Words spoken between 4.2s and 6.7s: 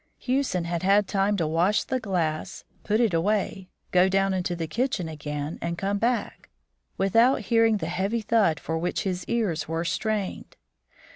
into the kitchen again, and come back,